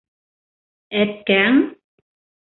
[1.01, 1.61] Әткәң?